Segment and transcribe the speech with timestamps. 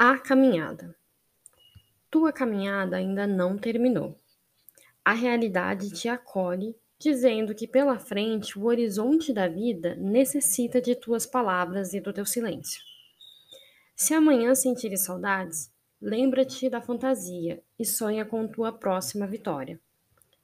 [0.00, 0.94] A caminhada.
[2.08, 4.16] Tua caminhada ainda não terminou.
[5.04, 11.26] A realidade te acolhe, dizendo que pela frente o horizonte da vida necessita de tuas
[11.26, 12.80] palavras e do teu silêncio.
[13.96, 15.68] Se amanhã sentires saudades,
[16.00, 19.80] lembra-te da fantasia e sonha com tua próxima vitória.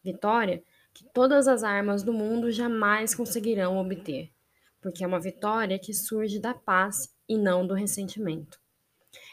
[0.03, 4.33] Vitória que todas as armas do mundo jamais conseguirão obter,
[4.81, 8.64] porque é uma vitória que surge da paz e não do ressentimento.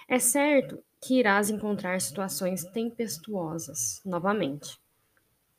[0.08, 4.80] É certo que irás encontrar situações tempestuosas novamente,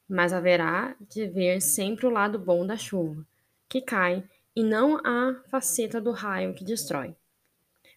[0.09, 3.27] mas haverá de ver sempre o lado bom da chuva,
[3.69, 4.25] que cai,
[4.55, 7.17] e não a faceta do raio que destrói.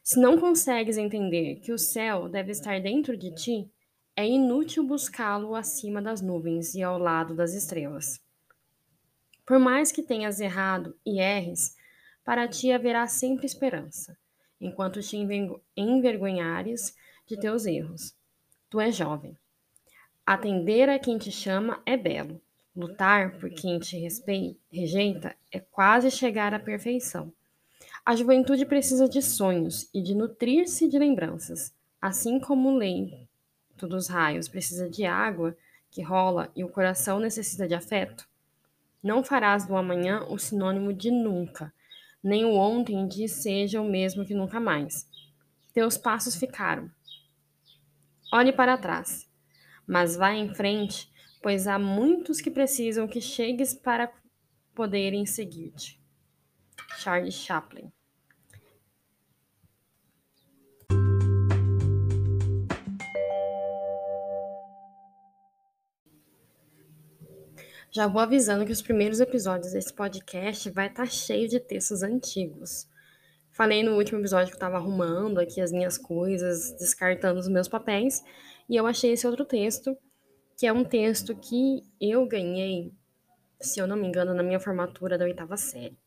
[0.01, 3.69] Se não consegues entender que o céu deve estar dentro de ti,
[4.15, 8.21] é inútil buscá-lo acima das nuvens e ao lado das estrelas.
[9.45, 11.75] Por mais que tenhas errado e erres,
[12.23, 14.17] para ti haverá sempre esperança,
[14.65, 15.17] enquanto te
[15.77, 18.15] envergonhares de teus erros.
[18.69, 19.37] Tu és jovem.
[20.25, 22.41] Atender a quem te chama é belo.
[22.75, 27.31] Lutar por quem te respeita, rejeita é quase chegar à perfeição.
[28.05, 34.07] A juventude precisa de sonhos e de nutrir-se de lembranças, assim como o leito dos
[34.07, 35.55] raios precisa de água
[35.89, 38.27] que rola e o coração necessita de afeto.
[39.01, 41.73] Não farás do amanhã o sinônimo de nunca,
[42.25, 45.07] nem o ontem de seja o mesmo que nunca mais.
[45.73, 46.89] Teus passos ficaram,
[48.33, 49.29] Olhe para trás,
[49.87, 51.09] mas vá em frente,
[51.41, 54.11] pois há muitos que precisam que chegues para
[54.73, 55.97] poderem seguir-te.
[56.97, 57.91] Charles Chaplin.
[67.95, 72.03] Já vou avisando que os primeiros episódios desse podcast vai estar tá cheio de textos
[72.03, 72.89] antigos.
[73.53, 77.69] Falei no último episódio que eu tava arrumando aqui as minhas coisas, descartando os meus
[77.69, 78.21] papéis,
[78.69, 79.97] e eu achei esse outro texto,
[80.57, 82.91] que é um texto que eu ganhei,
[83.61, 85.97] se eu não me engano, na minha formatura da oitava série.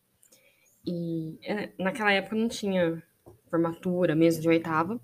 [0.87, 3.03] E é, naquela época não tinha
[3.49, 5.01] formatura mesmo de oitava,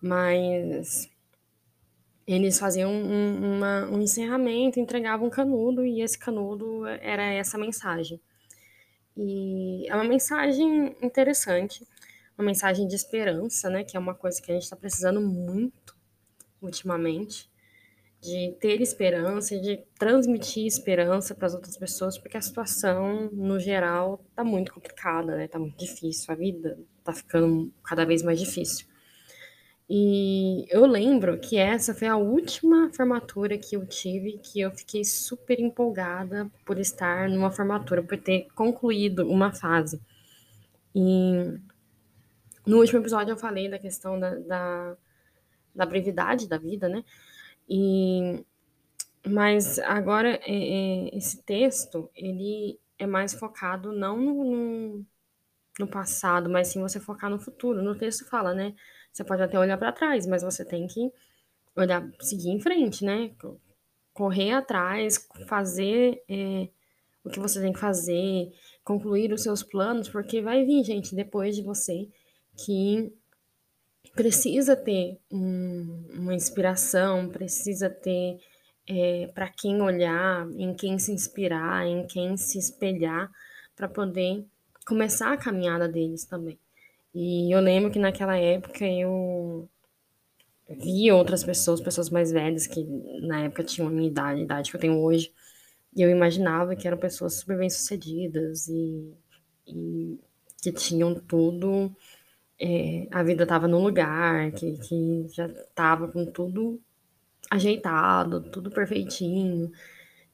[0.00, 1.10] mas
[2.26, 8.20] eles faziam um, uma, um encerramento, entregavam um canudo, e esse canudo era essa mensagem.
[9.16, 11.86] E é uma mensagem interessante,
[12.38, 13.84] uma mensagem de esperança, né?
[13.84, 15.96] Que é uma coisa que a gente está precisando muito
[16.62, 17.50] ultimamente,
[18.20, 24.22] de ter esperança, de transmitir esperança para as outras pessoas, porque a situação, no geral,
[24.34, 25.48] tá muito complicada, né?
[25.48, 28.86] Tá muito difícil, a vida tá ficando cada vez mais difícil.
[29.92, 35.04] E eu lembro que essa foi a última formatura que eu tive, que eu fiquei
[35.04, 40.00] super empolgada por estar numa formatura, por ter concluído uma fase.
[40.94, 41.58] E
[42.64, 44.96] no último episódio eu falei da questão da, da,
[45.74, 47.02] da brevidade da vida, né?
[47.68, 48.44] E,
[49.26, 55.06] mas agora é, é, esse texto, ele é mais focado não no, no,
[55.80, 57.82] no passado, mas sim você focar no futuro.
[57.82, 58.72] No texto fala, né?
[59.12, 61.12] Você pode até olhar para trás, mas você tem que
[61.76, 63.30] olhar, seguir em frente, né?
[64.12, 66.68] Correr atrás, fazer é,
[67.24, 68.52] o que você tem que fazer,
[68.84, 72.08] concluir os seus planos, porque vai vir gente depois de você
[72.56, 73.12] que
[74.14, 78.38] precisa ter um, uma inspiração, precisa ter
[78.88, 83.30] é, para quem olhar, em quem se inspirar, em quem se espelhar,
[83.76, 84.44] para poder
[84.84, 86.58] começar a caminhada deles também.
[87.14, 89.68] E eu lembro que naquela época eu
[90.68, 92.84] vi outras pessoas, pessoas mais velhas, que
[93.22, 95.32] na época tinham a minha idade, a idade que eu tenho hoje,
[95.96, 99.12] e eu imaginava que eram pessoas super bem-sucedidas e,
[99.66, 100.18] e
[100.62, 101.94] que tinham tudo,
[102.60, 106.80] é, a vida estava no lugar, que, que já estava com tudo
[107.50, 109.72] ajeitado, tudo perfeitinho.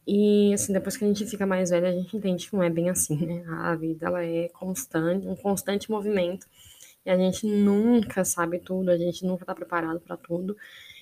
[0.07, 2.71] E assim, depois que a gente fica mais velha, a gente entende que não é
[2.71, 3.45] bem assim, né?
[3.49, 6.47] A vida ela é constante, um constante movimento
[7.07, 10.57] e a gente nunca sabe tudo, a gente nunca está preparado para tudo,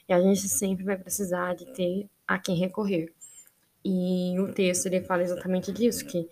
[0.06, 3.10] e a gente sempre vai precisar de ter a quem recorrer.
[3.82, 6.28] E o texto ele fala exatamente disso, que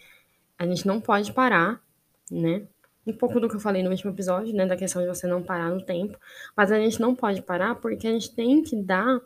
[0.58, 1.82] a gente não pode parar,
[2.30, 2.66] né?
[3.06, 5.42] Um pouco do que eu falei no último episódio, né, da questão de você não
[5.42, 6.19] parar no tempo,
[6.56, 9.20] mas a gente não pode parar porque a gente tem que dar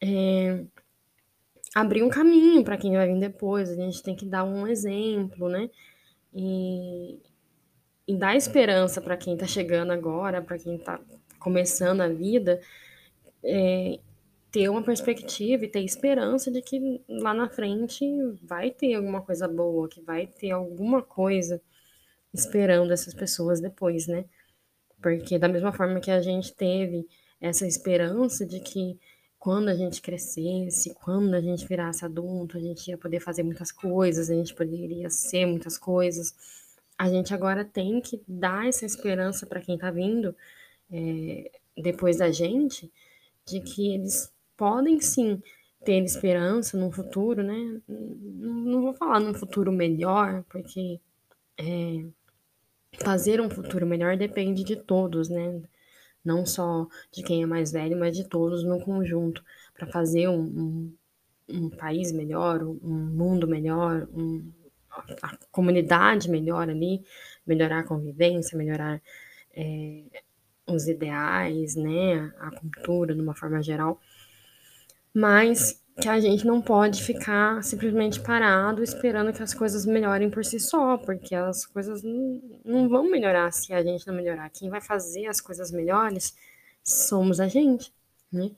[0.00, 0.64] é,
[1.74, 5.48] abrir um caminho para quem vai vir depois, a gente tem que dar um exemplo,
[5.48, 5.70] né?
[6.34, 7.18] E,
[8.10, 11.00] e dar esperança para quem está chegando agora, para quem está
[11.38, 12.60] começando a vida,
[13.40, 14.00] é,
[14.50, 18.04] ter uma perspectiva e ter esperança de que lá na frente
[18.42, 21.62] vai ter alguma coisa boa, que vai ter alguma coisa
[22.34, 24.24] esperando essas pessoas depois, né?
[25.00, 27.06] Porque da mesma forma que a gente teve
[27.40, 28.98] essa esperança de que
[29.38, 33.70] quando a gente crescesse, quando a gente virasse adulto, a gente ia poder fazer muitas
[33.70, 36.59] coisas, a gente poderia ser muitas coisas.
[37.00, 40.36] A gente agora tem que dar essa esperança para quem está vindo
[40.92, 42.92] é, depois da gente,
[43.46, 45.42] de que eles podem sim
[45.82, 47.80] ter esperança no futuro, né?
[47.88, 51.00] Não, não vou falar num futuro melhor, porque
[51.56, 52.04] é,
[53.02, 55.62] fazer um futuro melhor depende de todos, né?
[56.22, 59.42] não só de quem é mais velho, mas de todos no conjunto,
[59.74, 60.94] para fazer um, um,
[61.48, 64.52] um, país melhor, um mundo melhor, um,
[65.22, 67.04] a comunidade melhor ali,
[67.46, 69.00] melhorar a convivência, melhorar
[69.54, 70.04] é,
[70.66, 74.00] os ideais, né, a cultura de uma forma geral.
[75.12, 80.44] Mas que a gente não pode ficar simplesmente parado esperando que as coisas melhorem por
[80.44, 84.48] si só, porque as coisas não, não vão melhorar se a gente não melhorar.
[84.50, 86.34] Quem vai fazer as coisas melhores
[86.82, 87.92] somos a gente,
[88.32, 88.50] né?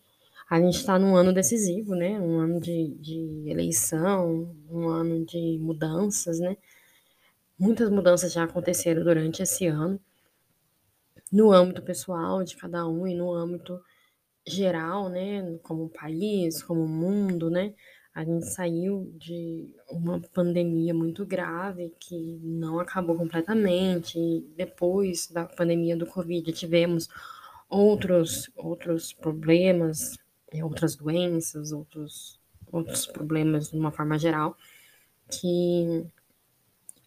[0.52, 2.20] A gente está num ano decisivo, né?
[2.20, 6.58] Um ano de, de eleição, um ano de mudanças, né?
[7.58, 9.98] Muitas mudanças já aconteceram durante esse ano,
[11.32, 13.80] no âmbito pessoal de cada um e no âmbito
[14.46, 17.72] geral, né, como país, como mundo, né,
[18.14, 24.18] a gente saiu de uma pandemia muito grave que não acabou completamente.
[24.54, 27.08] Depois da pandemia do Covid, tivemos
[27.70, 30.18] outros, outros problemas,
[30.60, 32.40] outras doenças, outros,
[32.72, 34.56] outros problemas de uma forma geral,
[35.30, 36.04] que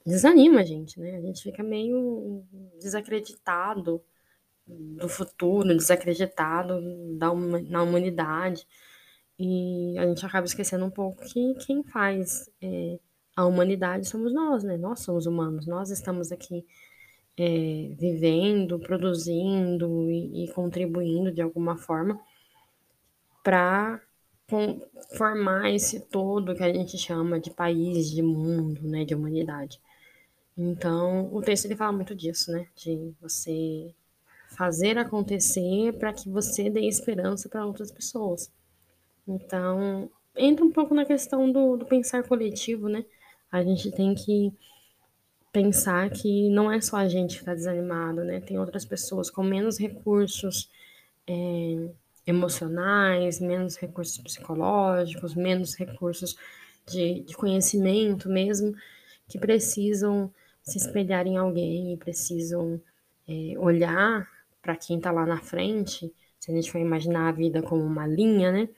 [0.06, 1.18] desanima a gente, né?
[1.18, 2.44] A gente fica meio
[2.80, 4.02] desacreditado
[4.66, 6.82] do futuro, desacreditado
[7.18, 8.66] da, na humanidade.
[9.38, 12.98] E a gente acaba esquecendo um pouco que quem faz é,
[13.36, 14.78] a humanidade somos nós, né?
[14.78, 16.66] Nós somos humanos, nós estamos aqui
[17.38, 22.20] é, vivendo, produzindo e, e, contribuindo de alguma forma
[23.46, 24.02] para
[25.16, 29.06] formar esse todo que a gente chama de país, de mundo, né?
[29.06, 29.80] De humanidade.
[30.58, 32.66] Então, o texto ele fala muito disso, né?
[32.76, 33.94] De você
[34.58, 38.52] fazer acontecer para que você dê esperança para outras pessoas.
[39.28, 43.06] Então, entra um pouco na questão do, do pensar coletivo, né?
[43.52, 44.52] A gente tem que
[45.52, 48.40] pensar que não é só a gente que está desanimado, né?
[48.40, 50.68] Tem outras pessoas com menos recursos
[51.28, 51.90] é,
[52.26, 56.36] emocionais, menos recursos psicológicos, menos recursos
[56.88, 58.76] de, de conhecimento mesmo,
[59.28, 60.32] que precisam
[60.64, 62.82] se espelhar em alguém e precisam
[63.28, 64.28] é, olhar
[64.62, 68.08] para quem está lá na frente, se a gente for imaginar a vida como uma
[68.08, 68.70] linha, né?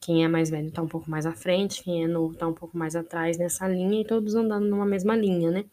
[0.00, 2.54] Quem é mais velho está um pouco mais à frente, quem é novo está um
[2.54, 5.64] pouco mais atrás nessa linha e todos andando numa mesma linha, né?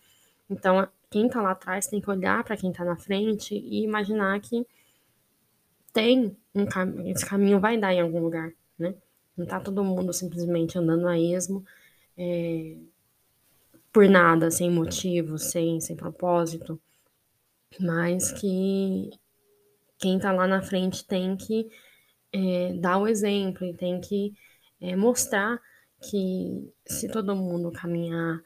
[0.50, 4.40] Então, quem está lá atrás tem que olhar para quem está na frente e imaginar
[4.42, 4.66] que
[5.94, 8.96] tem um caminho, esse caminho vai dar em algum lugar, né?
[9.36, 11.64] Não tá todo mundo simplesmente andando a esmo,
[12.18, 12.78] é,
[13.92, 16.80] por nada, sem motivo, sem, sem propósito,
[17.80, 19.12] mas que
[19.98, 21.70] quem está lá na frente tem que
[22.32, 24.34] é, dar o exemplo e tem que
[24.80, 25.60] é, mostrar
[26.02, 28.42] que se todo mundo caminhar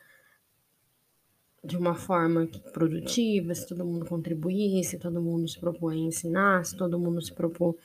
[1.63, 6.65] de uma forma produtiva, se todo mundo contribuir, se todo mundo se propor a ensinar,
[6.65, 7.75] se todo mundo se propor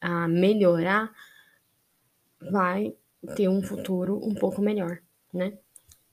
[0.00, 1.12] a melhorar,
[2.50, 2.94] vai
[3.34, 4.98] ter um futuro um pouco melhor,
[5.32, 5.58] né?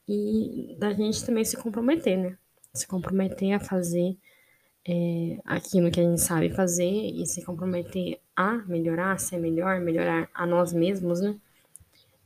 [0.07, 2.37] E da gente também se comprometer, né?
[2.73, 4.17] Se comprometer a fazer
[4.85, 9.79] é, aquilo que a gente sabe fazer e se comprometer a melhorar, a ser melhor,
[9.79, 11.35] melhorar a nós mesmos, né?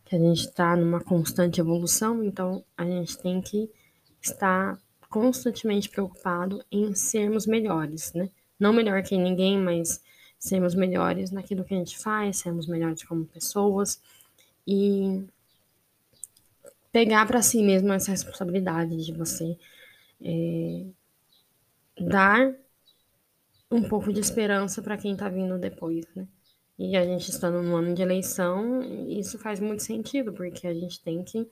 [0.05, 3.69] Que a gente está numa constante evolução, então a gente tem que
[4.21, 8.29] estar constantemente preocupado em sermos melhores, né?
[8.59, 10.01] Não melhor que ninguém, mas
[10.39, 14.01] sermos melhores naquilo que a gente faz, sermos melhores como pessoas
[14.65, 15.25] e
[16.91, 19.58] pegar para si mesmo essa responsabilidade de você
[20.22, 20.86] é,
[22.00, 22.56] dar
[23.72, 26.27] um pouco de esperança para quem está vindo depois, né?
[26.79, 31.01] E a gente estando no ano de eleição, isso faz muito sentido, porque a gente
[31.01, 31.50] tem que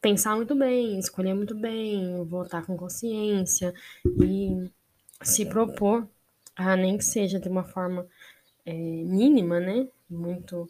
[0.00, 3.72] pensar muito bem, escolher muito bem, votar com consciência
[4.22, 4.70] e
[5.22, 6.06] se propor,
[6.60, 8.06] a, nem que seja de uma forma
[8.64, 9.88] é, mínima, né?
[10.08, 10.68] Muito.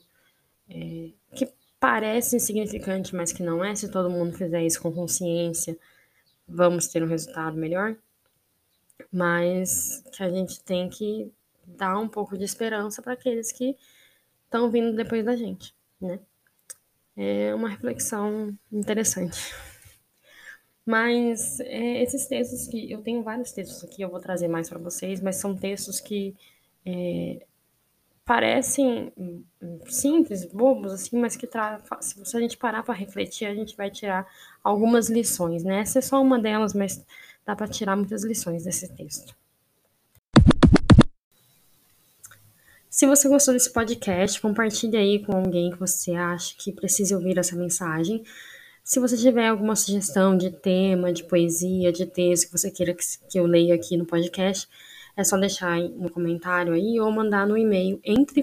[0.69, 3.75] É, que parece insignificante, mas que não é.
[3.75, 5.77] Se todo mundo fizer isso com consciência,
[6.49, 7.97] vamos ter um resultado melhor
[9.13, 11.33] mas que a gente tem que
[11.65, 13.77] dar um pouco de esperança para aqueles que
[14.45, 16.19] estão vindo depois da gente, né?
[17.17, 19.55] É uma reflexão interessante.
[20.85, 24.79] Mas é, esses textos que eu tenho vários textos aqui, eu vou trazer mais para
[24.79, 26.35] vocês, mas são textos que
[26.85, 27.45] é,
[28.25, 31.49] parecem hum, hum, simples, bobos, assim, mas que
[32.01, 34.27] se a gente parar para refletir, a gente vai tirar
[34.63, 35.81] algumas lições, né?
[35.81, 37.05] Essa é só uma delas, mas
[37.45, 39.35] dá para tirar muitas lições desse texto.
[42.89, 47.39] Se você gostou desse podcast, compartilhe aí com alguém que você acha que precisa ouvir
[47.39, 48.23] essa mensagem.
[48.83, 53.39] Se você tiver alguma sugestão de tema, de poesia, de texto que você queira que
[53.39, 54.69] eu leia aqui no podcast,
[55.17, 58.43] é só deixar no comentário aí ou mandar no e-mail entre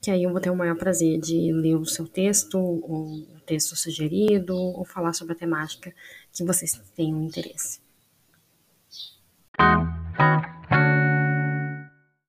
[0.00, 3.40] que aí eu vou ter o maior prazer de ler o seu texto, ou o
[3.46, 5.94] texto sugerido, ou falar sobre a temática
[6.30, 7.80] que vocês tenham interesse.